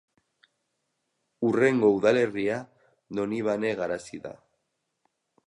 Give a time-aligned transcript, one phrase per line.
[1.47, 2.57] Hurrengo udalerria
[3.21, 4.35] Donibane Garazi da.